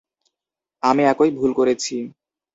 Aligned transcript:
আমি 0.83 1.01
একই 1.03 1.29
ভুল 1.37 1.51
করেছি। 1.53 1.95